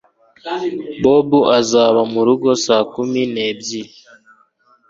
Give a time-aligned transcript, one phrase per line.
[1.03, 1.29] bob
[1.59, 3.93] azaba murugo saa kumi n'ebyiri